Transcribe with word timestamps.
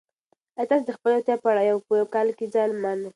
آیا 0.57 0.69
تاسو 0.69 0.85
د 0.87 0.91
خپلې 0.97 1.13
روغتیا 1.15 1.35
په 1.43 1.47
اړه 1.51 1.63
په 1.87 1.95
کال 2.13 2.27
کې 2.37 2.45
یو 2.45 2.51
ځل 2.53 2.71
معاینه 2.81 3.01
کوئ؟ 3.05 3.09